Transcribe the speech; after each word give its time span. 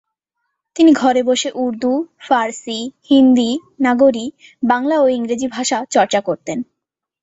তিনি 0.75 0.91
ঘরে 0.93 1.21
বসে 1.23 1.49
উর্দু, 1.55 1.93
ফার্সী, 2.19 2.79
হিন্দি, 3.09 3.51
নাগরী, 3.79 4.25
বাংলা 4.63 4.95
ও 4.99 5.05
ইংরেজি 5.07 5.47
ভাষা 5.47 5.77
চর্চা 5.89 6.19
করতেন। 6.21 6.57